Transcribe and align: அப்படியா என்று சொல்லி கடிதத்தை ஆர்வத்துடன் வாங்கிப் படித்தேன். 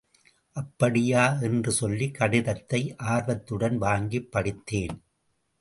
அப்படியா 0.55 1.37
என்று 1.41 1.71
சொல்லி 1.71 2.11
கடிதத்தை 2.11 2.95
ஆர்வத்துடன் 2.97 3.77
வாங்கிப் 3.77 4.31
படித்தேன். 4.31 5.03